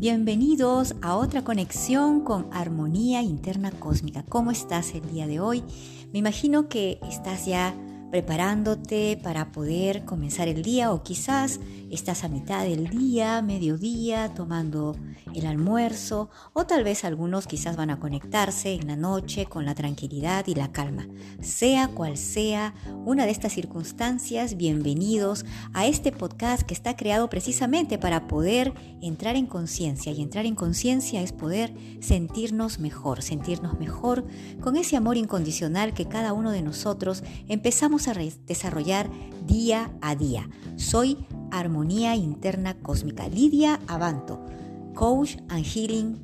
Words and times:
Bienvenidos 0.00 0.94
a 1.02 1.16
otra 1.16 1.42
conexión 1.42 2.20
con 2.20 2.46
Armonía 2.52 3.20
Interna 3.20 3.72
Cósmica. 3.72 4.24
¿Cómo 4.28 4.52
estás 4.52 4.94
el 4.94 5.02
día 5.10 5.26
de 5.26 5.40
hoy? 5.40 5.64
Me 6.12 6.20
imagino 6.20 6.68
que 6.68 7.00
estás 7.10 7.46
ya 7.46 7.74
preparándote 8.10 9.18
para 9.22 9.52
poder 9.52 10.04
comenzar 10.04 10.48
el 10.48 10.62
día 10.62 10.92
o 10.92 11.02
quizás 11.02 11.60
estás 11.90 12.24
a 12.24 12.28
mitad 12.28 12.64
del 12.64 12.88
día, 12.88 13.42
mediodía, 13.42 14.32
tomando 14.34 14.96
el 15.34 15.46
almuerzo 15.46 16.30
o 16.54 16.64
tal 16.64 16.84
vez 16.84 17.04
algunos 17.04 17.46
quizás 17.46 17.76
van 17.76 17.90
a 17.90 18.00
conectarse 18.00 18.72
en 18.72 18.86
la 18.86 18.96
noche 18.96 19.46
con 19.46 19.64
la 19.66 19.74
tranquilidad 19.74 20.46
y 20.46 20.54
la 20.54 20.72
calma. 20.72 21.06
Sea 21.40 21.88
cual 21.88 22.16
sea 22.16 22.74
una 23.04 23.26
de 23.26 23.32
estas 23.32 23.52
circunstancias, 23.52 24.56
bienvenidos 24.56 25.44
a 25.74 25.86
este 25.86 26.12
podcast 26.12 26.62
que 26.62 26.74
está 26.74 26.96
creado 26.96 27.28
precisamente 27.28 27.98
para 27.98 28.26
poder 28.26 28.72
entrar 29.02 29.36
en 29.36 29.46
conciencia 29.46 30.12
y 30.12 30.22
entrar 30.22 30.46
en 30.46 30.54
conciencia 30.54 31.20
es 31.22 31.32
poder 31.32 31.74
sentirnos 32.00 32.78
mejor, 32.78 33.22
sentirnos 33.22 33.78
mejor 33.78 34.24
con 34.60 34.76
ese 34.76 34.96
amor 34.96 35.16
incondicional 35.16 35.92
que 35.92 36.06
cada 36.06 36.32
uno 36.32 36.50
de 36.52 36.62
nosotros 36.62 37.22
empezamos 37.48 37.97
a 38.06 38.14
desarrollar 38.46 39.10
día 39.46 39.90
a 40.00 40.14
día. 40.14 40.48
Soy 40.76 41.26
Armonía 41.50 42.14
Interna 42.14 42.74
Cósmica, 42.74 43.28
Lidia 43.28 43.80
Abanto 43.88 44.44
coach 44.98 45.36
and 45.48 45.64
healing 45.64 46.18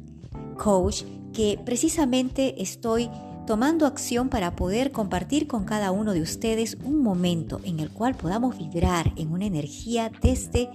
coach 0.59 1.05
que 1.33 1.61
precisamente 1.65 2.61
estoy 2.61 3.09
tomando 3.47 3.87
acción 3.87 4.29
para 4.29 4.57
poder 4.57 4.91
compartir 4.91 5.47
con 5.47 5.65
cada 5.65 5.93
uno 5.93 6.13
de 6.13 6.21
ustedes 6.21 6.77
un 6.83 7.01
momento 7.01 7.61
en 7.63 7.79
el 7.79 7.91
cual 7.91 8.17
podamos 8.17 8.59
vibrar 8.59 9.13
en 9.15 9.31
una 9.31 9.47
energía 9.47 10.11
desde 10.23 10.71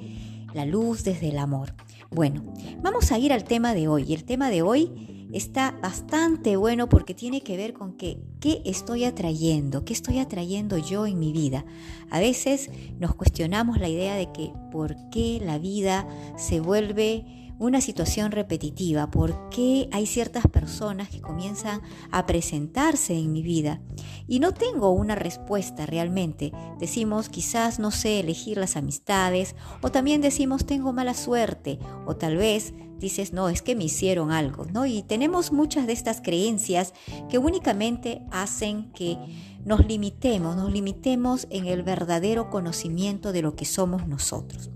la 0.53 0.65
luz, 0.65 1.03
desde 1.03 1.29
el 1.29 1.39
amor. 1.39 1.73
Bueno, 2.09 2.43
vamos 2.81 3.11
a 3.11 3.17
ir 3.17 3.33
al 3.33 3.43
tema 3.43 3.73
de 3.73 3.89
hoy. 3.89 4.13
El 4.13 4.23
tema 4.23 4.49
de 4.49 4.61
hoy 4.61 5.18
está 5.33 5.77
bastante 5.81 6.57
bueno 6.57 6.89
porque 6.89 7.13
tiene 7.13 7.41
que 7.41 7.57
ver 7.57 7.73
con 7.73 7.93
que, 7.93 8.19
qué 8.39 8.61
estoy 8.65 9.03
atrayendo, 9.03 9.85
qué 9.85 9.93
estoy 9.93 10.19
atrayendo 10.19 10.77
yo 10.77 11.05
en 11.05 11.19
mi 11.19 11.31
vida. 11.31 11.65
A 12.09 12.19
veces 12.19 12.69
nos 12.99 13.15
cuestionamos 13.15 13.79
la 13.79 13.89
idea 13.89 14.15
de 14.15 14.31
que 14.31 14.51
por 14.71 14.95
qué 15.09 15.41
la 15.43 15.57
vida 15.59 16.07
se 16.37 16.59
vuelve 16.59 17.39
una 17.59 17.81
situación 17.81 18.31
repetitiva, 18.31 19.11
por 19.11 19.49
qué 19.49 19.89
hay 19.91 20.05
ciertas 20.05 20.47
personas 20.47 21.09
que 21.09 21.19
comienzan 21.19 21.81
a 22.09 22.25
presentarse 22.25 23.13
en 23.13 23.33
mi 23.33 23.43
vida 23.43 23.81
y 24.27 24.39
no 24.39 24.53
tengo 24.53 24.91
una 24.91 25.15
respuesta 25.15 25.85
realmente. 25.85 26.53
Decimos 26.79 27.27
quizás 27.27 27.77
no 27.77 27.91
sé 27.91 28.21
elegir 28.21 28.57
las 28.57 28.77
amistades 28.77 29.55
o 29.81 29.91
también 29.91 30.21
decimos 30.21 30.65
tengo 30.65 30.93
mala 30.93 31.13
suerte 31.13 31.79
o 32.05 32.15
tal 32.15 32.37
vez 32.37 32.73
dices 32.99 33.33
no, 33.33 33.49
es 33.49 33.61
que 33.61 33.75
me 33.75 33.85
hicieron 33.85 34.31
algo, 34.31 34.65
¿no? 34.65 34.85
Y 34.85 35.03
tenemos 35.03 35.51
muchas 35.51 35.87
de 35.87 35.93
estas 35.93 36.21
creencias 36.21 36.93
que 37.29 37.37
únicamente 37.37 38.21
hacen 38.31 38.91
que 38.91 39.17
nos 39.65 39.85
limitemos, 39.85 40.55
nos 40.55 40.71
limitemos 40.71 41.47
en 41.49 41.65
el 41.65 41.83
verdadero 41.83 42.49
conocimiento 42.49 43.31
de 43.31 43.41
lo 43.41 43.55
que 43.55 43.65
somos 43.65 44.07
nosotros. 44.07 44.69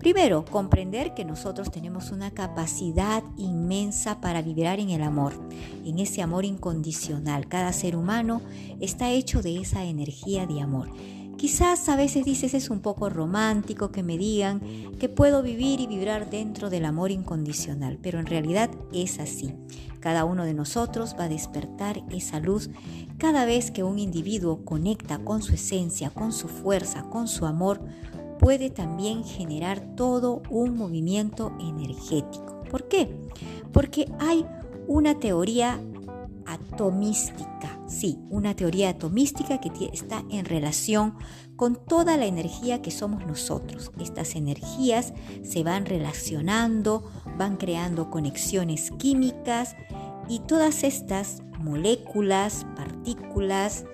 Primero, 0.00 0.46
comprender 0.46 1.12
que 1.12 1.26
nosotros 1.26 1.70
tenemos 1.70 2.10
una 2.10 2.30
capacidad 2.30 3.22
inmensa 3.36 4.18
para 4.22 4.40
vibrar 4.40 4.80
en 4.80 4.88
el 4.88 5.02
amor, 5.02 5.34
en 5.84 5.98
ese 5.98 6.22
amor 6.22 6.46
incondicional. 6.46 7.48
Cada 7.48 7.70
ser 7.74 7.96
humano 7.96 8.40
está 8.80 9.10
hecho 9.10 9.42
de 9.42 9.58
esa 9.58 9.84
energía 9.84 10.46
de 10.46 10.62
amor. 10.62 10.88
Quizás 11.40 11.88
a 11.88 11.96
veces 11.96 12.26
dices 12.26 12.52
es 12.52 12.68
un 12.68 12.80
poco 12.80 13.08
romántico 13.08 13.90
que 13.90 14.02
me 14.02 14.18
digan 14.18 14.60
que 14.98 15.08
puedo 15.08 15.42
vivir 15.42 15.80
y 15.80 15.86
vibrar 15.86 16.28
dentro 16.28 16.68
del 16.68 16.84
amor 16.84 17.10
incondicional, 17.10 17.98
pero 18.02 18.18
en 18.18 18.26
realidad 18.26 18.68
es 18.92 19.18
así. 19.18 19.54
Cada 20.00 20.26
uno 20.26 20.44
de 20.44 20.52
nosotros 20.52 21.16
va 21.18 21.24
a 21.24 21.28
despertar 21.30 22.02
esa 22.10 22.40
luz 22.40 22.68
cada 23.16 23.46
vez 23.46 23.70
que 23.70 23.82
un 23.82 23.98
individuo 23.98 24.66
conecta 24.66 25.18
con 25.20 25.40
su 25.40 25.54
esencia, 25.54 26.10
con 26.10 26.34
su 26.34 26.46
fuerza, 26.46 27.04
con 27.04 27.26
su 27.26 27.46
amor 27.46 27.80
puede 28.38 28.68
también 28.68 29.24
generar 29.24 29.80
todo 29.96 30.42
un 30.50 30.76
movimiento 30.76 31.56
energético. 31.58 32.64
¿Por 32.70 32.86
qué? 32.86 33.16
Porque 33.72 34.12
hay 34.18 34.44
una 34.86 35.18
teoría 35.18 35.80
atomística, 36.44 37.69
sí, 37.90 38.18
una 38.30 38.54
teoría 38.54 38.90
atomística 38.90 39.60
que 39.60 39.70
está 39.92 40.24
en 40.30 40.44
relación 40.44 41.16
con 41.56 41.76
toda 41.84 42.16
la 42.16 42.26
energía 42.26 42.80
que 42.80 42.90
somos 42.90 43.26
nosotros. 43.26 43.92
Estas 44.00 44.36
energías 44.36 45.12
se 45.42 45.62
van 45.62 45.84
relacionando, 45.84 47.10
van 47.36 47.56
creando 47.56 48.10
conexiones 48.10 48.90
químicas 48.98 49.76
y 50.28 50.38
todas 50.40 50.84
estas 50.84 51.42
moléculas, 51.58 52.64
partículas, 52.76 53.84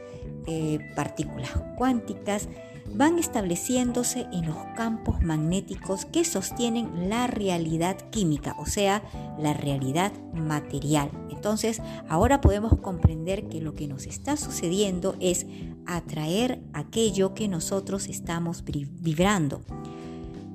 eh, 0.46 0.78
partículas 0.94 1.50
cuánticas, 1.76 2.48
van 2.96 3.18
estableciéndose 3.18 4.26
en 4.32 4.46
los 4.46 4.56
campos 4.76 5.22
magnéticos 5.22 6.06
que 6.06 6.24
sostienen 6.24 7.08
la 7.08 7.26
realidad 7.26 7.96
química, 8.10 8.56
o 8.58 8.66
sea, 8.66 9.02
la 9.38 9.52
realidad 9.52 10.12
material. 10.32 11.10
Entonces, 11.30 11.82
ahora 12.08 12.40
podemos 12.40 12.76
comprender 12.80 13.48
que 13.48 13.60
lo 13.60 13.74
que 13.74 13.86
nos 13.86 14.06
está 14.06 14.36
sucediendo 14.36 15.14
es 15.20 15.46
atraer 15.86 16.62
aquello 16.72 17.34
que 17.34 17.48
nosotros 17.48 18.08
estamos 18.08 18.64
vibrando. 18.64 19.60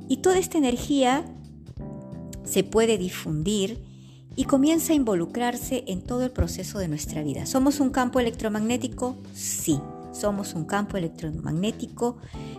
Y 0.07 0.18
toda 0.18 0.40
esta 0.40 0.57
energía 0.57 1.24
se 2.44 2.63
puede 2.63 2.97
difundir 2.97 3.84
y 4.35 4.46
comienza 4.46 4.94
a 4.94 4.96
involucrarse 4.96 5.84
en 5.88 6.01
todo 6.01 6.24
el 6.24 6.31
proceso 6.31 6.80
de 6.80 6.88
nuestra 6.88 7.22
vida. 7.22 7.46
¿Somos 7.46 7.80
un 7.80 7.91
campo 7.91 8.19
electromagnético? 8.19 9.16
Sí. 9.34 9.80
Somos 10.12 10.54
un 10.54 10.66
campo 10.66 10.98
electromagnético 10.98 12.18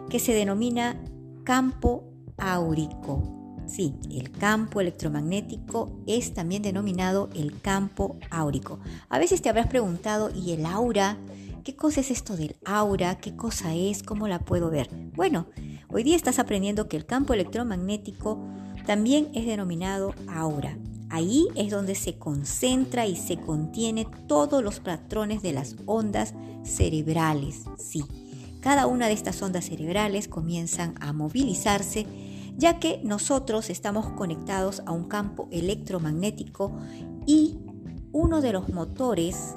que 0.09 0.19
se 0.19 0.33
denomina 0.35 1.03
campo 1.45 2.05
áurico. 2.39 3.43
Sí, 3.67 3.95
el 4.11 4.31
campo 4.33 4.81
electromagnético 4.81 6.03
es 6.07 6.35
también 6.35 6.63
denominado 6.63 7.31
el 7.35 7.61
campo 7.61 8.19
áurico. 8.31 8.81
A 9.09 9.19
veces 9.19 9.41
te 9.41 9.49
habrás 9.49 9.69
preguntado, 9.69 10.31
¿y 10.35 10.53
el 10.53 10.67
aura? 10.67 11.17
¿Qué 11.65 11.77
cosa 11.77 12.01
es 12.01 12.11
esto 12.11 12.37
del 12.37 12.57
aura? 12.65 13.19
¿Qué 13.19 13.37
cosa 13.37 13.75
es? 13.75 14.03
¿Cómo 14.03 14.27
la 14.27 14.41
puedo 14.41 14.69
ver? 14.69 14.91
Bueno, 15.15 15.47
hoy 15.89 16.03
día 16.03 16.17
estás 16.17 16.39
aprendiendo 16.39 16.89
que 16.89 16.97
el 16.97 17.07
campo 17.07 17.35
electromagnético 17.35 18.45
también 18.85 19.31
es 19.33 19.47
denominado 19.47 20.15
aura. 20.27 20.77
Ahí 21.13 21.47
es 21.57 21.71
donde 21.71 21.95
se 21.95 22.15
concentra 22.15 23.07
y 23.07 23.17
se 23.17 23.37
contiene 23.37 24.07
todos 24.27 24.65
los 24.65 24.81
patrones 24.81 25.43
de 25.43 25.53
las 25.53 25.77
ondas 25.85 26.33
cerebrales. 26.65 27.65
Sí, 27.77 28.03
cada 28.61 28.87
una 28.87 29.09
de 29.09 29.13
estas 29.13 29.43
ondas 29.43 29.67
cerebrales 29.67 30.27
comienzan 30.27 30.95
a 31.01 31.13
movilizarse 31.13 32.07
ya 32.57 32.79
que 32.79 32.99
nosotros 33.05 33.69
estamos 33.69 34.09
conectados 34.13 34.83
a 34.87 34.93
un 34.93 35.05
campo 35.05 35.49
electromagnético 35.51 36.73
y 37.27 37.59
uno 38.13 38.41
de 38.41 38.55
los 38.55 38.71
motores 38.71 39.55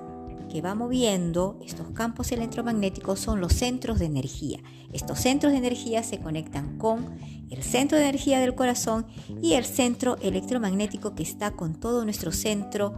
que 0.56 0.62
va 0.62 0.74
moviendo 0.74 1.60
estos 1.66 1.90
campos 1.90 2.32
electromagnéticos 2.32 3.20
son 3.20 3.42
los 3.42 3.52
centros 3.52 4.00
de 4.00 4.06
energía. 4.06 4.60
Estos 4.94 5.20
centros 5.20 5.52
de 5.52 5.58
energía 5.58 6.02
se 6.02 6.20
conectan 6.20 6.78
con 6.78 7.20
el 7.50 7.62
centro 7.62 7.98
de 7.98 8.06
energía 8.08 8.40
del 8.40 8.56
corazón 8.56 9.06
y 9.42 9.56
el 9.56 9.66
centro 9.66 10.16
electromagnético 10.22 11.14
que 11.14 11.24
está 11.24 11.52
con 11.52 11.78
todo 11.78 12.06
nuestro 12.06 12.32
centro 12.32 12.94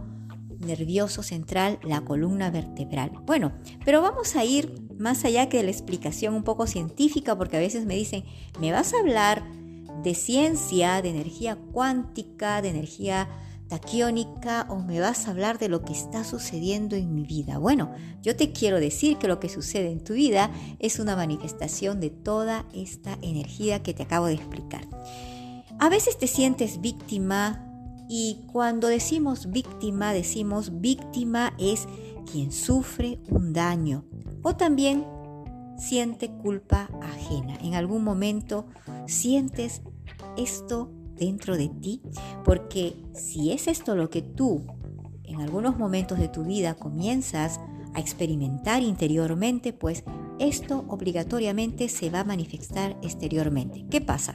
nervioso 0.60 1.24
central, 1.24 1.80
la 1.82 2.02
columna 2.02 2.52
vertebral. 2.52 3.10
Bueno, 3.26 3.50
pero 3.84 4.02
vamos 4.02 4.36
a 4.36 4.44
ir 4.44 4.72
más 4.96 5.24
allá 5.24 5.48
que 5.48 5.56
de 5.56 5.64
la 5.64 5.72
explicación 5.72 6.34
un 6.34 6.44
poco 6.44 6.68
científica, 6.68 7.36
porque 7.36 7.56
a 7.56 7.60
veces 7.60 7.86
me 7.86 7.96
dicen, 7.96 8.22
¿me 8.60 8.70
vas 8.70 8.94
a 8.94 9.00
hablar 9.00 9.42
de 10.04 10.14
ciencia, 10.14 11.02
de 11.02 11.10
energía 11.10 11.58
cuántica, 11.72 12.62
de 12.62 12.68
energía 12.68 13.28
taquiónica 13.68 14.66
o 14.68 14.76
me 14.76 15.00
vas 15.00 15.26
a 15.26 15.30
hablar 15.30 15.58
de 15.58 15.68
lo 15.68 15.82
que 15.82 15.92
está 15.92 16.24
sucediendo 16.24 16.96
en 16.96 17.14
mi 17.14 17.24
vida. 17.24 17.58
Bueno, 17.58 17.92
yo 18.22 18.34
te 18.34 18.52
quiero 18.52 18.80
decir 18.80 19.18
que 19.18 19.28
lo 19.28 19.38
que 19.40 19.48
sucede 19.48 19.90
en 19.90 20.02
tu 20.02 20.14
vida 20.14 20.50
es 20.78 20.98
una 20.98 21.16
manifestación 21.16 22.00
de 22.00 22.10
toda 22.10 22.66
esta 22.72 23.18
energía 23.22 23.82
que 23.82 23.94
te 23.94 24.02
acabo 24.02 24.26
de 24.26 24.34
explicar. 24.34 24.86
A 25.78 25.88
veces 25.88 26.18
te 26.18 26.26
sientes 26.26 26.80
víctima 26.80 27.64
y 28.08 28.40
cuando 28.50 28.88
decimos 28.88 29.50
víctima, 29.50 30.12
decimos 30.12 30.80
víctima 30.80 31.54
es 31.58 31.86
quien 32.30 32.52
sufre 32.52 33.20
un 33.28 33.52
daño 33.52 34.04
o 34.42 34.56
también 34.56 35.04
siente 35.78 36.30
culpa 36.30 36.88
ajena. 37.02 37.56
En 37.62 37.74
algún 37.74 38.02
momento 38.02 38.66
sientes 39.06 39.82
esto 40.36 40.90
dentro 41.18 41.56
de 41.56 41.68
ti, 41.68 42.02
porque 42.44 42.96
si 43.14 43.52
es 43.52 43.66
esto 43.66 43.94
lo 43.96 44.10
que 44.10 44.22
tú 44.22 44.64
en 45.24 45.40
algunos 45.40 45.78
momentos 45.78 46.18
de 46.18 46.28
tu 46.28 46.44
vida 46.44 46.74
comienzas 46.74 47.60
a 47.94 48.00
experimentar 48.00 48.82
interiormente, 48.82 49.72
pues 49.72 50.04
esto 50.38 50.84
obligatoriamente 50.88 51.88
se 51.88 52.10
va 52.10 52.20
a 52.20 52.24
manifestar 52.24 52.96
exteriormente. 53.02 53.84
¿Qué 53.90 54.00
pasa? 54.00 54.34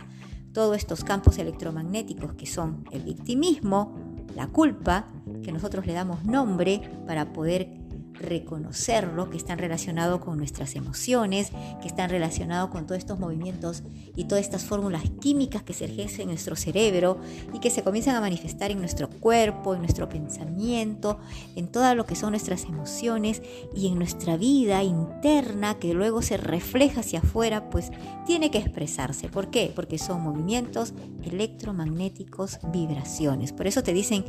Todos 0.52 0.78
estos 0.78 1.04
campos 1.04 1.40
electromagnéticos 1.40 2.36
que 2.36 2.46
son 2.46 2.86
el 2.92 3.02
victimismo, 3.02 3.96
la 4.36 4.48
culpa, 4.48 5.12
que 5.44 5.52
nosotros 5.52 5.86
le 5.86 5.94
damos 5.94 6.26
nombre 6.26 6.82
para 7.08 7.34
poder 7.34 7.83
reconocerlo, 8.14 9.30
que 9.30 9.38
están 9.38 9.58
relacionados 9.58 10.22
con 10.22 10.38
nuestras 10.38 10.76
emociones, 10.76 11.52
que 11.82 11.88
están 11.88 12.10
relacionados 12.10 12.70
con 12.70 12.86
todos 12.86 13.00
estos 13.00 13.20
movimientos 13.20 13.84
y 14.16 14.26
todas 14.26 14.44
estas 14.44 14.64
fórmulas 14.64 15.04
químicas 15.20 15.64
que 15.64 15.74
se 15.74 15.86
ejercen 15.86 16.22
en 16.22 16.28
nuestro 16.30 16.56
cerebro 16.56 17.20
y 17.54 17.60
que 17.60 17.70
se 17.70 17.84
comienzan 17.84 18.16
a 18.16 18.22
manifestar 18.22 18.72
en 18.72 18.80
nuestro 18.80 19.10
cuerpo, 19.10 19.74
en 19.74 19.82
nuestro 19.82 20.10
pensamiento, 20.10 21.20
en 21.56 21.68
todo 21.68 21.94
lo 21.96 22.06
que 22.06 22.16
son 22.16 22.32
nuestras 22.32 22.66
emociones 22.66 23.42
y 23.76 23.88
en 23.88 23.96
nuestra 23.98 24.38
vida 24.38 24.84
interna 24.84 25.80
que 25.80 25.94
luego 25.94 26.22
se 26.22 26.38
refleja 26.38 27.02
hacia 27.02 27.20
afuera, 27.20 27.70
pues 27.70 27.92
tiene 28.26 28.52
que 28.52 28.60
expresarse. 28.60 29.30
¿Por 29.30 29.50
qué? 29.50 29.72
Porque 29.76 29.98
son 29.98 30.22
movimientos 30.22 30.94
electromagnéticos, 31.24 32.60
vibraciones. 32.72 33.54
Por 33.54 33.68
eso 33.68 33.84
te 33.84 33.94
dicen, 33.94 34.26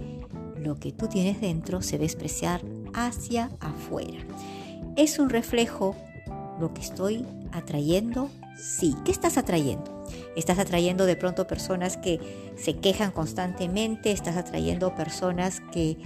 lo 0.56 0.76
que 0.76 0.92
tú 0.92 1.08
tienes 1.08 1.40
dentro 1.40 1.82
se 1.82 1.98
va 1.98 2.02
a 2.02 2.06
expresar 2.06 2.62
hacia 2.94 3.50
afuera. 3.60 4.18
¿Es 4.96 5.18
un 5.18 5.30
reflejo 5.30 5.96
lo 6.60 6.72
que 6.72 6.80
estoy 6.80 7.26
atrayendo? 7.52 8.30
Sí. 8.56 8.94
¿Qué 9.04 9.10
estás 9.10 9.36
atrayendo? 9.36 10.04
Estás 10.36 10.58
atrayendo 10.58 11.06
de 11.06 11.16
pronto 11.16 11.46
personas 11.46 11.96
que 11.96 12.52
se 12.56 12.76
quejan 12.76 13.10
constantemente, 13.10 14.12
estás 14.12 14.36
atrayendo 14.36 14.94
personas 14.94 15.60
que 15.72 15.98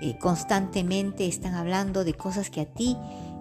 eh, 0.00 0.18
constantemente 0.18 1.26
están 1.26 1.54
hablando 1.54 2.04
de 2.04 2.14
cosas 2.14 2.50
que 2.50 2.60
a 2.60 2.66
ti 2.66 2.96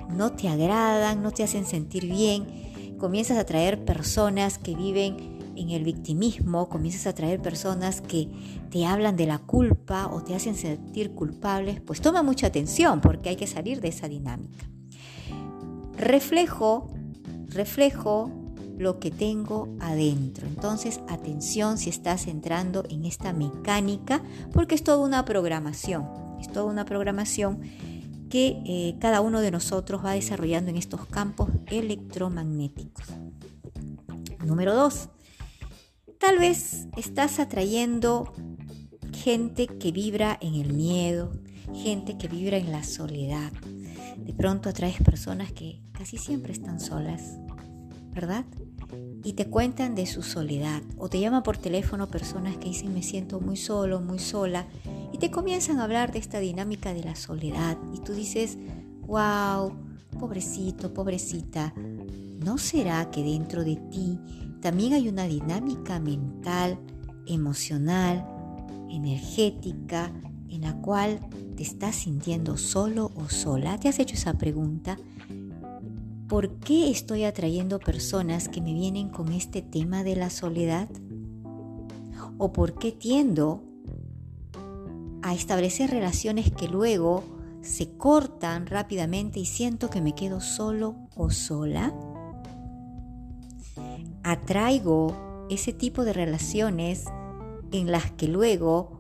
no 0.10 0.32
te 0.32 0.48
agradan, 0.48 1.22
no 1.22 1.32
te 1.32 1.44
hacen 1.44 1.66
sentir 1.66 2.06
bien. 2.06 2.96
Comienzas 2.98 3.38
a 3.38 3.42
atraer 3.42 3.84
personas 3.84 4.58
que 4.58 4.76
viven 4.76 5.35
en 5.56 5.70
el 5.70 5.84
victimismo, 5.84 6.70
comienzas 6.70 7.08
a 7.08 7.10
atraer 7.12 7.42
personas 7.42 8.02
que 8.02 8.30
te 8.70 8.86
hablan 8.86 9.16
de 9.16 9.26
la 9.26 9.40
culpa 9.40 10.08
o 10.08 10.22
te 10.22 10.36
hacen 10.36 10.56
sentir 10.56 11.12
culpables, 11.12 11.82
pues 11.82 12.02
toma 12.02 12.24
mucha 12.24 12.48
atención 12.48 13.02
porque 13.02 13.30
hay 13.30 13.36
que 13.36 13.48
salir 13.48 13.82
de 13.82 13.90
esa 13.90 14.08
dinámica. 14.08 14.66
Reflejo, 15.98 16.94
reflejo 17.48 18.32
lo 18.78 19.00
que 19.00 19.12
tengo 19.12 19.70
adentro. 19.80 20.48
Entonces, 20.48 21.00
atención 21.08 21.78
si 21.78 21.90
estás 21.90 22.28
entrando 22.28 22.84
en 22.90 23.06
esta 23.06 23.34
mecánica, 23.34 24.22
porque 24.52 24.76
es 24.76 24.84
toda 24.84 25.06
una 25.06 25.24
programación, 25.26 26.06
es 26.40 26.52
toda 26.52 26.66
una 26.66 26.86
programación 26.86 27.62
que 28.30 28.62
eh, 28.66 28.96
cada 29.00 29.22
uno 29.22 29.40
de 29.40 29.52
nosotros 29.52 30.04
va 30.04 30.12
desarrollando 30.12 30.70
en 30.70 30.78
estos 30.78 31.06
campos 31.06 31.50
electromagnéticos. 31.68 33.06
Número 34.44 34.76
dos, 34.76 35.10
Tal 36.20 36.40
vez 36.40 36.88
estás 36.98 37.40
atrayendo 37.40 38.34
gente 39.14 39.68
que 39.68 39.92
vibra 39.92 40.38
en 40.42 40.56
el 40.56 40.74
miedo, 40.74 41.32
gente 41.74 42.18
que 42.18 42.28
vibra 42.28 42.58
en 42.58 42.72
la 42.72 42.84
soledad. 42.84 43.52
De 44.18 44.34
pronto 44.34 44.70
atraes 44.70 45.02
personas 45.02 45.52
que 45.52 45.82
casi 45.92 46.18
siempre 46.18 46.54
están 46.54 46.80
solas, 46.80 47.38
¿verdad? 48.14 48.46
Y 49.24 49.34
te 49.34 49.48
cuentan 49.50 49.96
de 49.96 50.06
su 50.06 50.22
soledad. 50.22 50.82
O 50.98 51.10
te 51.10 51.20
llaman 51.20 51.44
por 51.44 51.58
teléfono 51.58 52.08
personas 52.08 52.58
que 52.58 52.70
dicen 52.70 52.94
me 52.94 53.04
siento 53.04 53.40
muy 53.40 53.58
solo, 53.58 54.00
muy 54.00 54.20
sola. 54.20 54.68
Y 55.12 55.18
te 55.18 55.32
comienzan 55.32 55.80
a 55.80 55.84
hablar 55.84 56.12
de 56.12 56.20
esta 56.20 56.40
dinámica 56.40 56.94
de 56.94 57.04
la 57.04 57.16
soledad. 57.16 57.78
Y 57.94 58.00
tú 58.00 58.14
dices, 58.14 58.58
wow, 59.08 59.74
pobrecito, 60.20 60.94
pobrecita. 60.94 61.74
¿No 61.76 62.58
será 62.58 63.10
que 63.12 63.24
dentro 63.24 63.64
de 63.64 63.76
ti 63.76 64.20
también 64.66 64.94
hay 64.94 65.08
una 65.10 65.26
dinámica 65.26 66.00
mental, 66.00 66.80
emocional, 67.28 68.26
energética, 68.90 70.12
en 70.50 70.62
la 70.62 70.74
cual 70.82 71.20
te 71.56 71.62
estás 71.62 71.98
sintiendo 71.98 72.58
solo 72.58 73.12
o 73.16 73.30
sola? 73.30 73.80
¿Te 73.80 73.90
has 73.90 74.00
hecho 74.00 74.16
esa 74.16 74.34
pregunta? 74.34 74.98
¿Por 76.28 76.56
qué 76.56 76.90
estoy 76.90 77.26
atrayendo 77.26 77.78
personas 77.78 78.50
que 78.50 78.60
me 78.60 78.74
vienen 78.74 79.10
con 79.10 79.32
este 79.34 79.62
tema 79.62 80.04
de 80.04 80.16
la 80.16 80.32
soledad? 80.32 80.90
¿O 82.40 82.52
por 82.52 82.74
qué 82.80 82.92
tiendo 82.92 83.62
a 85.22 85.36
establecer 85.36 85.92
relaciones 85.92 86.52
que 86.52 86.68
luego 86.68 87.24
se 87.62 87.98
cortan 87.98 88.66
rápidamente 88.66 89.40
y 89.40 89.46
siento 89.46 89.92
que 89.92 90.02
me 90.02 90.16
quedo 90.16 90.42
solo 90.42 90.96
o 91.16 91.30
sola? 91.30 91.94
Atraigo 94.26 95.46
ese 95.52 95.72
tipo 95.72 96.04
de 96.04 96.12
relaciones 96.12 97.06
en 97.72 97.92
las 97.92 98.10
que 98.12 98.28
luego 98.28 99.00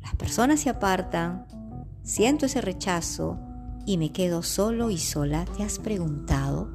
las 0.00 0.16
personas 0.16 0.60
se 0.60 0.70
apartan, 0.70 1.46
siento 2.02 2.46
ese 2.46 2.62
rechazo 2.62 3.38
y 3.84 3.98
me 3.98 4.10
quedo 4.10 4.42
solo 4.42 4.88
y 4.88 4.96
sola, 4.96 5.44
¿te 5.44 5.62
has 5.62 5.78
preguntado 5.78 6.70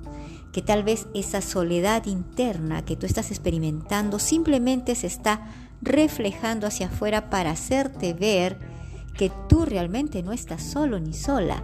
que 0.51 0.62
tal 0.62 0.83
vez 0.83 1.07
esa 1.15 1.41
soledad 1.41 2.06
interna 2.06 2.85
que 2.85 2.95
tú 2.95 3.07
estás 3.07 3.31
experimentando 3.31 4.19
simplemente 4.19 4.94
se 4.94 5.07
está 5.07 5.47
reflejando 5.81 6.68
hacia 6.68 6.86
afuera 6.86 7.31
para 7.31 7.50
hacerte 7.50 8.13
ver 8.13 8.59
que 9.18 9.31
tú 9.50 9.65
realmente 9.65 10.21
no 10.21 10.33
estás 10.33 10.62
solo 10.62 11.00
ni 11.00 11.13
sola? 11.13 11.63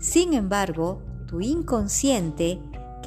Sin 0.00 0.34
embargo, 0.34 1.02
tu 1.28 1.40
inconsciente 1.40 2.58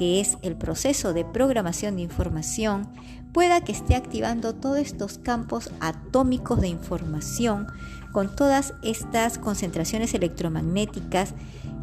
que 0.02 0.18
es 0.18 0.36
el 0.42 0.56
proceso 0.56 1.12
de 1.12 1.24
programación 1.24 1.94
de 1.94 2.02
información, 2.02 2.88
pueda 3.32 3.60
que 3.60 3.70
esté 3.70 3.94
activando 3.94 4.52
todos 4.52 4.78
estos 4.78 5.18
campos 5.18 5.70
atómicos 5.78 6.60
de 6.60 6.66
información 6.66 7.68
con 8.10 8.34
todas 8.34 8.74
estas 8.82 9.38
concentraciones 9.38 10.12
electromagnéticas 10.12 11.34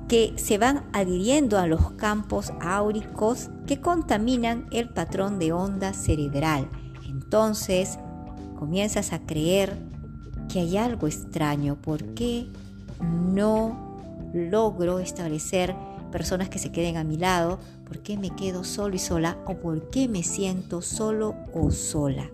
que 0.09 0.33
se 0.35 0.57
van 0.57 0.83
adhiriendo 0.91 1.57
a 1.57 1.65
los 1.65 1.91
campos 1.91 2.51
áuricos 2.59 3.51
que 3.65 3.79
contaminan 3.79 4.67
el 4.71 4.89
patrón 4.89 5.39
de 5.39 5.53
onda 5.53 5.93
cerebral. 5.93 6.67
Entonces 7.07 7.99
comienzas 8.57 9.13
a 9.13 9.19
creer 9.19 9.77
que 10.51 10.59
hay 10.59 10.75
algo 10.75 11.07
extraño. 11.07 11.77
¿Por 11.77 12.03
qué 12.15 12.47
no 13.01 14.11
logro 14.33 14.99
establecer 14.99 15.73
personas 16.09 16.49
que 16.49 16.59
se 16.59 16.71
queden 16.71 16.97
a 16.97 17.03
mi 17.03 17.17
lado, 17.17 17.59
por 17.85 17.99
qué 17.99 18.17
me 18.17 18.29
quedo 18.31 18.63
solo 18.63 18.95
y 18.95 18.99
sola 18.99 19.37
o 19.45 19.55
por 19.55 19.89
qué 19.89 20.07
me 20.07 20.23
siento 20.23 20.81
solo 20.81 21.35
o 21.53 21.71
sola. 21.71 22.29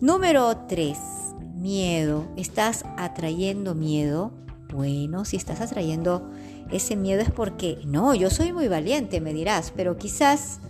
Número 0.00 0.56
3. 0.68 0.98
Miedo. 1.56 2.26
¿Estás 2.36 2.84
atrayendo 2.96 3.74
miedo? 3.74 4.32
Bueno, 4.72 5.24
si 5.24 5.36
estás 5.36 5.60
atrayendo 5.60 6.30
ese 6.70 6.96
miedo 6.96 7.20
es 7.20 7.30
porque, 7.30 7.78
no, 7.86 8.14
yo 8.14 8.30
soy 8.30 8.52
muy 8.52 8.68
valiente, 8.68 9.20
me 9.20 9.32
dirás, 9.32 9.72
pero 9.74 9.96
quizás 9.96 10.60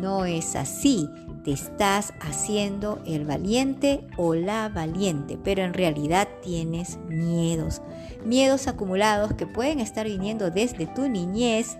no 0.00 0.24
es 0.24 0.56
así. 0.56 1.08
Te 1.44 1.50
estás 1.52 2.14
haciendo 2.20 3.02
el 3.04 3.24
valiente 3.24 4.06
o 4.16 4.34
la 4.34 4.68
valiente, 4.68 5.36
pero 5.42 5.62
en 5.62 5.74
realidad 5.74 6.28
tienes 6.42 6.98
miedos. 7.08 7.82
Miedos 8.24 8.68
acumulados 8.68 9.34
que 9.34 9.46
pueden 9.46 9.80
estar 9.80 10.06
viniendo 10.06 10.50
desde 10.50 10.86
tu 10.86 11.08
niñez, 11.08 11.76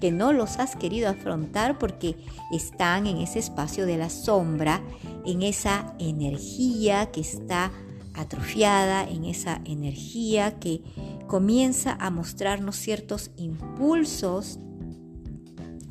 que 0.00 0.12
no 0.12 0.32
los 0.32 0.58
has 0.58 0.76
querido 0.76 1.08
afrontar 1.08 1.78
porque 1.78 2.16
están 2.52 3.06
en 3.06 3.18
ese 3.18 3.40
espacio 3.40 3.86
de 3.86 3.96
la 3.96 4.08
sombra, 4.08 4.82
en 5.24 5.42
esa 5.42 5.94
energía 5.98 7.10
que 7.10 7.20
está 7.20 7.72
atrofiada, 8.14 9.08
en 9.08 9.24
esa 9.24 9.60
energía 9.64 10.58
que 10.58 10.82
comienza 11.26 11.96
a 11.98 12.10
mostrarnos 12.10 12.76
ciertos 12.76 13.30
impulsos 13.36 14.58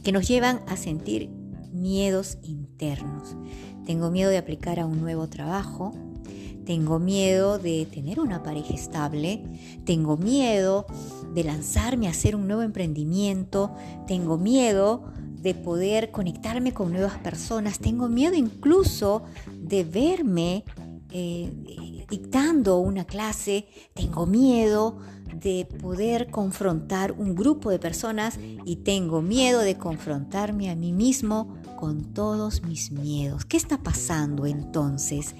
que 0.04 0.12
nos 0.12 0.28
llevan 0.28 0.62
a 0.68 0.78
sentir 0.78 1.41
miedos 1.74 2.38
internos. 2.44 3.36
Tengo 3.86 4.12
miedo 4.12 4.30
de 4.30 4.38
aplicar 4.38 4.80
a 4.80 4.86
un 4.86 5.02
nuevo 5.02 5.28
trabajo. 5.28 5.94
tengo 6.66 7.00
miedo 7.00 7.58
de 7.58 7.88
tener 7.92 8.20
una 8.20 8.44
pareja 8.44 8.76
estable, 8.76 9.44
tengo 9.84 10.16
miedo 10.16 10.86
de 11.34 11.44
lanzarme 11.44 12.08
a 12.08 12.12
hacer 12.12 12.36
un 12.36 12.48
nuevo 12.48 12.62
emprendimiento, 12.62 13.72
tengo 14.08 14.38
miedo 14.38 15.12
de 15.42 15.56
poder 15.56 16.12
conectarme 16.12 16.72
con 16.72 16.92
nuevas 16.94 17.18
personas, 17.18 17.80
tengo 17.80 18.08
miedo 18.08 18.36
incluso 18.36 19.24
de 19.52 19.84
verme 19.84 20.64
eh, 21.10 22.06
dictando 22.10 22.78
una 22.78 23.06
clase, 23.06 23.68
tengo 23.94 24.26
miedo 24.26 25.00
de 25.34 25.68
poder 25.82 26.30
confrontar 26.30 27.14
un 27.14 27.36
grupo 27.36 27.70
de 27.70 27.80
personas 27.80 28.38
y 28.66 28.78
tengo 28.78 29.22
miedo 29.22 29.60
de 29.60 29.78
confrontarme 29.78 30.70
a 30.70 30.76
mí 30.76 30.94
mismo 30.94 31.56
con 31.82 32.14
todos 32.14 32.62
mis 32.62 32.92
miedos. 32.92 33.44
¿Qué 33.44 33.58
está 33.58 33.80
pasando 33.82 34.46
entonces? 34.46 35.34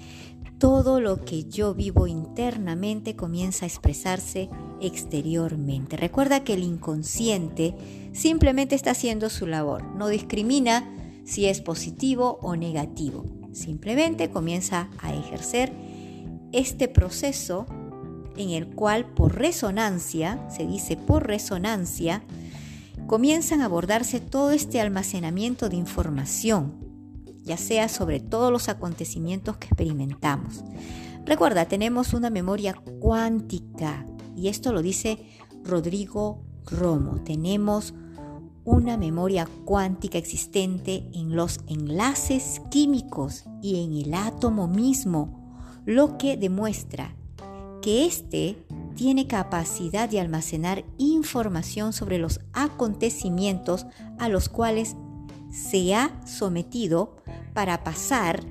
Todo 0.58 1.00
lo 1.00 1.24
que 1.24 1.44
yo 1.44 1.72
vivo 1.72 2.08
internamente 2.08 3.14
comienza 3.14 3.64
a 3.64 3.68
expresarse 3.68 4.50
exteriormente. 4.80 5.96
Recuerda 5.96 6.42
que 6.42 6.54
el 6.54 6.64
inconsciente 6.64 7.76
simplemente 8.12 8.74
está 8.74 8.90
haciendo 8.90 9.30
su 9.30 9.46
labor, 9.46 9.84
no 9.94 10.08
discrimina 10.08 10.92
si 11.24 11.46
es 11.46 11.60
positivo 11.60 12.40
o 12.42 12.56
negativo, 12.56 13.24
simplemente 13.52 14.28
comienza 14.28 14.90
a 14.98 15.14
ejercer 15.14 15.72
este 16.50 16.88
proceso 16.88 17.66
en 18.36 18.50
el 18.50 18.66
cual 18.66 19.06
por 19.06 19.36
resonancia, 19.36 20.44
se 20.50 20.66
dice 20.66 20.96
por 20.96 21.24
resonancia, 21.24 22.24
comienzan 23.06 23.60
a 23.60 23.66
abordarse 23.66 24.20
todo 24.20 24.50
este 24.50 24.80
almacenamiento 24.80 25.68
de 25.68 25.76
información, 25.76 26.74
ya 27.44 27.56
sea 27.56 27.88
sobre 27.88 28.20
todos 28.20 28.52
los 28.52 28.68
acontecimientos 28.68 29.56
que 29.56 29.66
experimentamos. 29.66 30.64
Recuerda, 31.24 31.66
tenemos 31.66 32.14
una 32.14 32.30
memoria 32.30 32.74
cuántica 33.00 34.06
y 34.36 34.48
esto 34.48 34.72
lo 34.72 34.82
dice 34.82 35.18
Rodrigo 35.64 36.42
Romo. 36.66 37.20
Tenemos 37.22 37.94
una 38.64 38.96
memoria 38.96 39.48
cuántica 39.64 40.18
existente 40.18 41.08
en 41.12 41.34
los 41.34 41.60
enlaces 41.66 42.60
químicos 42.70 43.44
y 43.60 43.84
en 43.84 43.94
el 43.94 44.14
átomo 44.14 44.68
mismo, 44.68 45.58
lo 45.84 46.16
que 46.16 46.36
demuestra 46.36 47.14
que 47.82 48.06
éste 48.06 48.64
tiene 48.94 49.26
capacidad 49.26 50.08
de 50.08 50.20
almacenar 50.20 50.84
información 50.98 51.92
sobre 51.92 52.18
los 52.18 52.40
acontecimientos 52.52 53.86
a 54.18 54.28
los 54.28 54.48
cuales 54.48 54.96
se 55.50 55.94
ha 55.94 56.10
sometido 56.26 57.16
para 57.52 57.84
pasar 57.84 58.44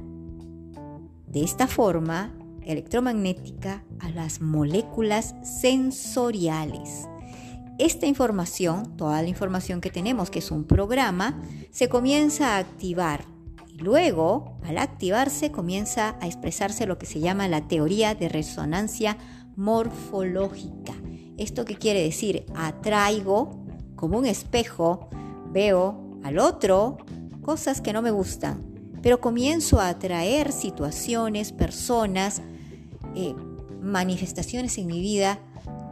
de 1.27 1.43
esta 1.43 1.67
forma 1.67 2.31
electromagnética 2.63 3.83
a 3.99 4.09
las 4.09 4.41
moléculas 4.41 5.35
sensoriales. 5.43 7.07
Esta 7.79 8.05
información, 8.05 8.95
toda 8.97 9.21
la 9.21 9.27
información 9.27 9.81
que 9.81 9.89
tenemos, 9.89 10.29
que 10.29 10.39
es 10.39 10.51
un 10.51 10.65
programa, 10.65 11.41
se 11.71 11.89
comienza 11.89 12.55
a 12.55 12.57
activar 12.59 13.25
y 13.67 13.77
luego, 13.77 14.59
al 14.63 14.77
activarse, 14.77 15.51
comienza 15.51 16.15
a 16.21 16.27
expresarse 16.27 16.85
lo 16.85 16.99
que 16.99 17.07
se 17.07 17.19
llama 17.19 17.47
la 17.47 17.67
teoría 17.67 18.13
de 18.13 18.29
resonancia 18.29 19.17
morfológica. 19.61 20.93
¿Esto 21.37 21.65
qué 21.65 21.75
quiere 21.75 22.01
decir? 22.01 22.45
Atraigo 22.55 23.63
como 23.95 24.17
un 24.17 24.25
espejo, 24.25 25.07
veo 25.51 26.19
al 26.23 26.39
otro 26.39 26.97
cosas 27.41 27.79
que 27.79 27.93
no 27.93 28.01
me 28.01 28.11
gustan, 28.11 28.63
pero 29.01 29.21
comienzo 29.21 29.79
a 29.79 29.89
atraer 29.89 30.51
situaciones, 30.51 31.51
personas, 31.51 32.41
eh, 33.15 33.35
manifestaciones 33.81 34.77
en 34.77 34.87
mi 34.87 34.99
vida 34.99 35.39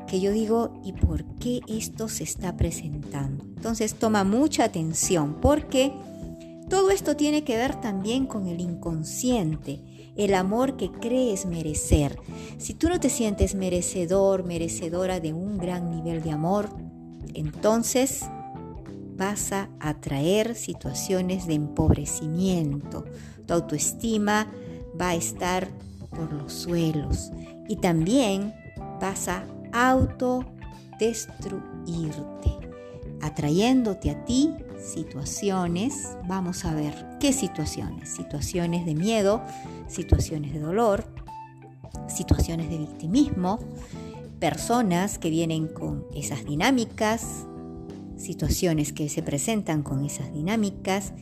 que 0.08 0.20
yo 0.20 0.32
digo, 0.32 0.74
¿y 0.84 0.94
por 0.94 1.24
qué 1.36 1.62
esto 1.68 2.10
se 2.10 2.24
está 2.24 2.58
presentando? 2.58 3.44
Entonces 3.44 3.94
toma 3.94 4.24
mucha 4.24 4.64
atención 4.64 5.36
porque 5.40 5.94
todo 6.70 6.90
esto 6.90 7.16
tiene 7.16 7.44
que 7.44 7.58
ver 7.58 7.80
también 7.80 8.26
con 8.26 8.48
el 8.48 8.60
inconsciente 8.60 9.80
el 10.16 10.34
amor 10.34 10.78
que 10.78 10.92
crees 10.92 11.46
merecer. 11.46 12.20
Si 12.58 12.74
tú 12.74 12.90
no 12.90 13.00
te 13.00 13.10
sientes 13.10 13.56
merecedor, 13.56 14.44
merecedora 14.44 15.20
de 15.20 15.34
un 15.34 15.58
gran 15.58 15.90
nivel 15.90 16.22
de 16.22 16.32
amor, 16.32 16.70
entonces 17.34 18.26
vas 19.16 19.52
a 19.52 19.70
atraer 19.80 20.56
situaciones 20.56 21.46
de 21.46 21.56
empobrecimiento. 21.56 23.06
Tu 23.46 23.54
autoestima 23.54 24.52
va 25.00 25.10
a 25.10 25.16
estar 25.16 25.68
por 26.10 26.34
los 26.34 26.54
suelos 26.54 27.32
y 27.68 27.76
también 27.76 28.54
vas 29.00 29.28
a 29.28 29.46
autodestruirte, 29.72 32.58
atrayéndote 33.22 34.10
a 34.10 34.26
ti 34.26 34.56
situaciones, 34.80 36.18
vamos 36.28 36.66
a 36.66 36.74
ver 36.74 36.94
qué 37.20 37.34
situaciones, 37.34 38.10
situaciones 38.10 38.86
de 38.86 38.96
miedo, 38.96 39.42
situaciones 39.88 40.54
de 40.54 40.60
dolor, 40.60 41.06
situaciones 42.08 42.70
de 42.70 42.78
victimismo, 42.78 43.60
personas 44.40 45.20
que 45.20 45.30
vienen 45.30 45.68
con 45.68 46.06
esas 46.16 46.46
dinámicas, 46.46 47.46
situaciones 48.18 48.94
que 48.94 49.10
se 49.10 49.22
presentan 49.22 49.84
con 49.84 50.06
esas 50.06 50.34
dinámicas 50.34 51.14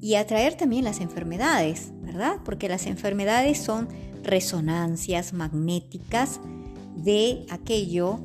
y 0.00 0.16
atraer 0.16 0.56
también 0.56 0.84
las 0.84 1.00
enfermedades, 1.00 1.92
¿verdad? 2.02 2.38
Porque 2.44 2.68
las 2.68 2.86
enfermedades 2.86 3.58
son 3.58 3.88
resonancias 4.22 5.32
magnéticas 5.32 6.40
de 6.96 7.46
aquello 7.50 8.20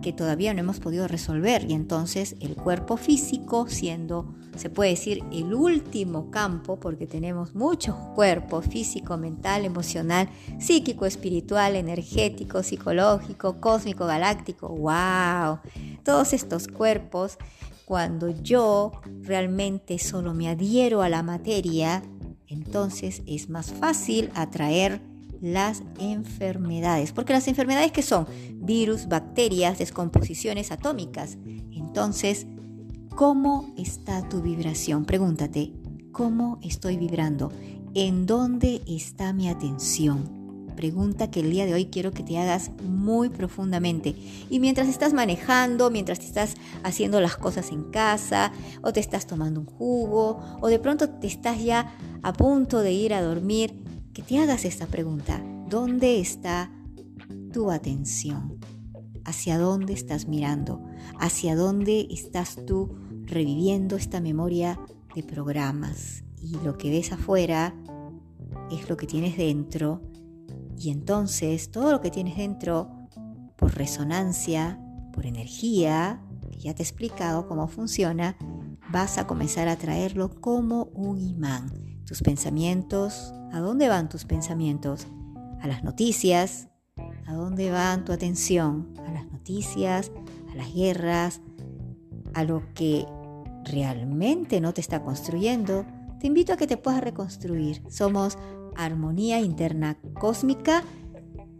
que 0.00 0.12
todavía 0.12 0.54
no 0.54 0.60
hemos 0.60 0.80
podido 0.80 1.08
resolver. 1.08 1.64
Y 1.68 1.74
entonces 1.74 2.36
el 2.40 2.54
cuerpo 2.56 2.96
físico 2.96 3.66
siendo, 3.68 4.34
se 4.56 4.70
puede 4.70 4.90
decir, 4.90 5.22
el 5.32 5.54
último 5.54 6.30
campo, 6.30 6.78
porque 6.78 7.06
tenemos 7.06 7.54
muchos 7.54 7.94
cuerpos, 8.14 8.66
físico, 8.66 9.16
mental, 9.16 9.64
emocional, 9.64 10.28
psíquico, 10.58 11.06
espiritual, 11.06 11.76
energético, 11.76 12.62
psicológico, 12.62 13.60
cósmico, 13.60 14.06
galáctico, 14.06 14.68
wow, 14.68 15.58
todos 16.04 16.32
estos 16.32 16.68
cuerpos, 16.68 17.38
cuando 17.84 18.28
yo 18.28 18.92
realmente 19.22 19.98
solo 19.98 20.32
me 20.32 20.48
adhiero 20.48 21.02
a 21.02 21.08
la 21.08 21.22
materia, 21.22 22.02
entonces 22.46 23.22
es 23.26 23.48
más 23.48 23.72
fácil 23.72 24.30
atraer 24.34 25.09
las 25.40 25.82
enfermedades. 25.98 27.12
Porque 27.12 27.32
las 27.32 27.48
enfermedades 27.48 27.92
que 27.92 28.02
son 28.02 28.26
virus, 28.54 29.08
bacterias, 29.08 29.78
descomposiciones 29.78 30.70
atómicas. 30.70 31.38
Entonces, 31.72 32.46
¿cómo 33.14 33.72
está 33.76 34.28
tu 34.28 34.42
vibración? 34.42 35.04
Pregúntate, 35.04 35.72
¿cómo 36.12 36.58
estoy 36.62 36.96
vibrando? 36.96 37.52
¿En 37.94 38.26
dónde 38.26 38.82
está 38.86 39.32
mi 39.32 39.48
atención? 39.48 40.40
Pregunta 40.76 41.30
que 41.30 41.40
el 41.40 41.50
día 41.50 41.66
de 41.66 41.74
hoy 41.74 41.86
quiero 41.86 42.10
que 42.12 42.22
te 42.22 42.38
hagas 42.38 42.70
muy 42.82 43.28
profundamente. 43.28 44.14
Y 44.48 44.60
mientras 44.60 44.88
estás 44.88 45.12
manejando, 45.12 45.90
mientras 45.90 46.20
te 46.20 46.24
estás 46.24 46.54
haciendo 46.82 47.20
las 47.20 47.36
cosas 47.36 47.70
en 47.70 47.90
casa, 47.90 48.52
o 48.80 48.92
te 48.92 49.00
estás 49.00 49.26
tomando 49.26 49.60
un 49.60 49.66
jugo, 49.66 50.40
o 50.60 50.68
de 50.68 50.78
pronto 50.78 51.10
te 51.10 51.26
estás 51.26 51.62
ya 51.62 51.94
a 52.22 52.32
punto 52.32 52.80
de 52.80 52.92
ir 52.92 53.12
a 53.12 53.20
dormir, 53.20 53.79
que 54.20 54.26
te 54.26 54.38
hagas 54.38 54.66
esta 54.66 54.86
pregunta. 54.86 55.42
¿Dónde 55.66 56.20
está 56.20 56.70
tu 57.54 57.70
atención? 57.70 58.58
¿Hacia 59.24 59.58
dónde 59.58 59.94
estás 59.94 60.28
mirando? 60.28 60.84
¿Hacia 61.18 61.56
dónde 61.56 62.06
estás 62.10 62.58
tú 62.66 62.98
reviviendo 63.22 63.96
esta 63.96 64.20
memoria 64.20 64.78
de 65.14 65.22
programas? 65.22 66.24
Y 66.36 66.56
lo 66.62 66.76
que 66.76 66.90
ves 66.90 67.12
afuera 67.12 67.74
es 68.70 68.90
lo 68.90 68.98
que 68.98 69.06
tienes 69.06 69.38
dentro. 69.38 70.02
Y 70.78 70.90
entonces 70.90 71.70
todo 71.70 71.90
lo 71.90 72.02
que 72.02 72.10
tienes 72.10 72.36
dentro, 72.36 72.90
por 73.56 73.74
resonancia, 73.74 74.78
por 75.14 75.24
energía, 75.24 76.20
que 76.50 76.58
ya 76.58 76.74
te 76.74 76.82
he 76.82 76.84
explicado 76.84 77.46
cómo 77.48 77.68
funciona, 77.68 78.36
vas 78.92 79.16
a 79.16 79.26
comenzar 79.26 79.68
a 79.68 79.76
traerlo 79.76 80.28
como 80.42 80.84
un 80.92 81.18
imán. 81.22 81.72
Tus 82.10 82.22
pensamientos, 82.22 83.32
¿a 83.52 83.60
dónde 83.60 83.86
van 83.86 84.08
tus 84.08 84.24
pensamientos? 84.24 85.06
A 85.60 85.68
las 85.68 85.84
noticias, 85.84 86.66
¿a 87.24 87.34
dónde 87.34 87.70
van 87.70 88.04
tu 88.04 88.10
atención? 88.10 88.92
A 89.06 89.12
las 89.12 89.30
noticias, 89.30 90.10
a 90.50 90.56
las 90.56 90.74
guerras, 90.74 91.40
a 92.34 92.42
lo 92.42 92.64
que 92.74 93.06
realmente 93.62 94.60
no 94.60 94.74
te 94.74 94.80
está 94.80 95.04
construyendo. 95.04 95.86
Te 96.18 96.26
invito 96.26 96.52
a 96.52 96.56
que 96.56 96.66
te 96.66 96.76
puedas 96.76 97.00
reconstruir. 97.00 97.80
Somos 97.88 98.36
Armonía 98.74 99.38
Interna 99.38 99.96
Cósmica. 100.18 100.82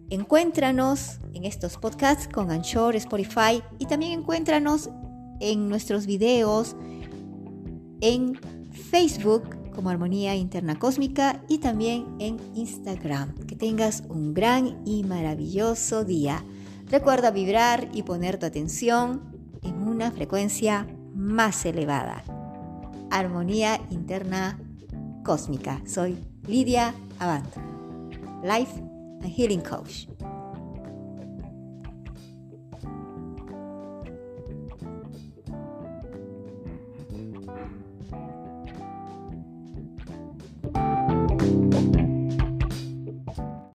Encuéntranos 0.08 1.20
en 1.32 1.44
estos 1.44 1.76
podcasts 1.76 2.26
con 2.26 2.50
Anchor, 2.50 2.96
Spotify 2.96 3.62
y 3.78 3.86
también 3.86 4.18
encuéntranos 4.18 4.90
en 5.38 5.68
nuestros 5.68 6.06
videos 6.06 6.74
en 8.00 8.34
Facebook 8.72 9.59
como 9.70 9.90
Armonía 9.90 10.34
Interna 10.34 10.78
Cósmica 10.78 11.42
y 11.48 11.58
también 11.58 12.06
en 12.18 12.38
Instagram. 12.54 13.34
Que 13.46 13.56
tengas 13.56 14.02
un 14.08 14.34
gran 14.34 14.82
y 14.84 15.04
maravilloso 15.04 16.04
día. 16.04 16.44
Recuerda 16.90 17.30
vibrar 17.30 17.88
y 17.92 18.02
poner 18.02 18.38
tu 18.38 18.46
atención 18.46 19.22
en 19.62 19.86
una 19.86 20.10
frecuencia 20.10 20.86
más 21.14 21.64
elevada. 21.64 22.24
Armonía 23.10 23.80
Interna 23.90 24.58
Cósmica. 25.24 25.80
Soy 25.86 26.18
Lidia 26.46 26.94
Avant, 27.18 27.46
Life 28.42 28.80
and 29.22 29.32
Healing 29.36 29.60
Coach. 29.60 30.06